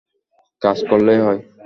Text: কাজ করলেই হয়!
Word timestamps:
কাজ 0.61 0.77
করলেই 0.89 1.19
হয়! 1.25 1.39